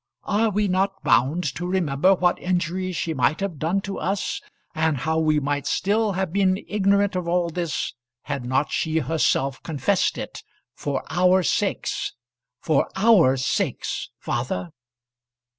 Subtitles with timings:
[0.23, 4.41] Are we not bound to remember what injury she might have done to us,
[4.73, 7.93] and how we might still have been ignorant of all this,
[8.23, 10.41] had not she herself confessed it
[10.73, 12.13] for our sakes
[12.59, 14.71] for our sakes, father?"